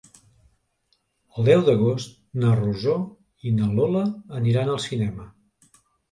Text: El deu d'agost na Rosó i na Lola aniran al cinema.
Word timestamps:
El 1.33 1.43
deu 1.49 1.59
d'agost 1.67 2.15
na 2.43 2.53
Rosó 2.59 2.95
i 3.49 3.53
na 3.57 3.67
Lola 3.81 4.01
aniran 4.39 4.73
al 4.77 4.81
cinema. 4.87 5.29